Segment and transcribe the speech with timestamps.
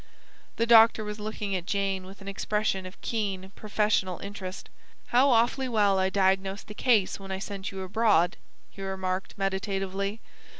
[0.55, 4.67] The doctor was looking at Jane with an expression of keen professional interest.
[5.09, 8.37] "How awfully well I diagnosed the case when I sent you abroad,"
[8.71, 10.19] he remarked meditatively.